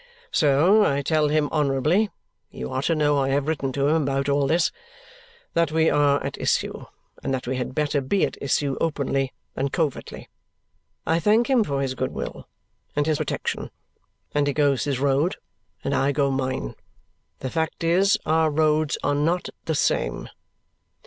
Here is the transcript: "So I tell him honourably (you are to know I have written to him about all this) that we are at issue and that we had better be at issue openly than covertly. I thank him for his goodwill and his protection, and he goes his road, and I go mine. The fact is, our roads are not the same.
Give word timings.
"So 0.31 0.83
I 0.83 1.03
tell 1.03 1.27
him 1.27 1.47
honourably 1.51 2.09
(you 2.49 2.71
are 2.71 2.81
to 2.81 2.95
know 2.95 3.19
I 3.19 3.29
have 3.29 3.47
written 3.47 3.71
to 3.73 3.87
him 3.89 4.01
about 4.01 4.27
all 4.29 4.47
this) 4.47 4.71
that 5.53 5.71
we 5.71 5.91
are 5.91 6.23
at 6.23 6.39
issue 6.39 6.85
and 7.21 7.31
that 7.31 7.45
we 7.45 7.55
had 7.57 7.75
better 7.75 8.01
be 8.01 8.25
at 8.25 8.35
issue 8.41 8.75
openly 8.81 9.31
than 9.53 9.69
covertly. 9.69 10.27
I 11.05 11.19
thank 11.19 11.51
him 11.51 11.63
for 11.63 11.83
his 11.83 11.93
goodwill 11.93 12.47
and 12.95 13.05
his 13.05 13.19
protection, 13.19 13.69
and 14.33 14.47
he 14.47 14.53
goes 14.53 14.85
his 14.85 14.99
road, 14.99 15.35
and 15.83 15.93
I 15.93 16.13
go 16.13 16.31
mine. 16.31 16.73
The 17.37 17.51
fact 17.51 17.83
is, 17.83 18.17
our 18.25 18.49
roads 18.49 18.97
are 19.03 19.13
not 19.13 19.49
the 19.65 19.75
same. 19.75 20.29